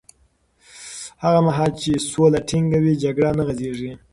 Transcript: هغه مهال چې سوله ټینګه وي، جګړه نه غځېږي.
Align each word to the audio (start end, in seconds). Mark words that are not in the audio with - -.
هغه 1.23 1.39
مهال 1.47 1.71
چې 1.81 1.91
سوله 2.11 2.39
ټینګه 2.49 2.79
وي، 2.83 2.93
جګړه 3.03 3.29
نه 3.37 3.43
غځېږي. 3.47 3.91